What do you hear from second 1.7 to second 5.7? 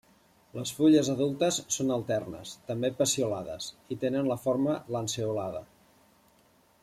són alternes, també peciolades, i tenen la forma lanceolada.